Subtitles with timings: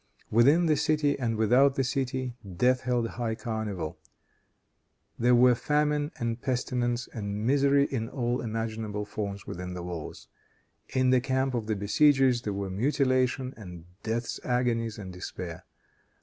[0.31, 3.99] Within the city and without the city, death held high carnival.
[5.19, 10.27] There were famine and pestilence and misery in all imaginable forms within the walls.
[10.89, 15.65] In the camp of the besiegers, there were mutilation, and death's agonies and despair.